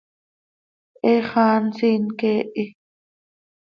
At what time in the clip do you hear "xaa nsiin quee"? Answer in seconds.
1.29-2.43